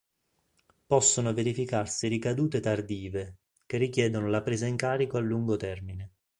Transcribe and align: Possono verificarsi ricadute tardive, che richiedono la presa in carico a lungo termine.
Possono 0.87 1.31
verificarsi 1.31 2.07
ricadute 2.07 2.59
tardive, 2.59 3.35
che 3.67 3.77
richiedono 3.77 4.29
la 4.29 4.41
presa 4.41 4.65
in 4.65 4.75
carico 4.75 5.17
a 5.17 5.21
lungo 5.21 5.57
termine. 5.57 6.13